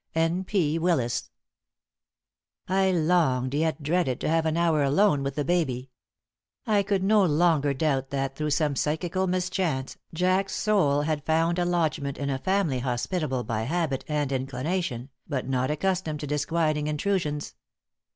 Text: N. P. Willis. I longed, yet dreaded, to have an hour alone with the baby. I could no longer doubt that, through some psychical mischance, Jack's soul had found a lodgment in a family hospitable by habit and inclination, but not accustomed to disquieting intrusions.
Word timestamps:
N. 0.15 0.43
P. 0.45 0.79
Willis. 0.79 1.29
I 2.67 2.89
longed, 2.91 3.53
yet 3.53 3.83
dreaded, 3.83 4.19
to 4.21 4.27
have 4.29 4.47
an 4.47 4.57
hour 4.57 4.81
alone 4.81 5.21
with 5.21 5.35
the 5.35 5.45
baby. 5.45 5.91
I 6.65 6.81
could 6.81 7.03
no 7.03 7.23
longer 7.23 7.71
doubt 7.75 8.09
that, 8.09 8.35
through 8.35 8.49
some 8.49 8.75
psychical 8.75 9.27
mischance, 9.27 9.97
Jack's 10.11 10.55
soul 10.55 11.01
had 11.03 11.23
found 11.23 11.59
a 11.59 11.65
lodgment 11.65 12.17
in 12.17 12.31
a 12.31 12.39
family 12.39 12.79
hospitable 12.79 13.43
by 13.43 13.61
habit 13.61 14.03
and 14.07 14.31
inclination, 14.31 15.11
but 15.29 15.47
not 15.47 15.69
accustomed 15.69 16.19
to 16.21 16.25
disquieting 16.25 16.87
intrusions. 16.87 17.53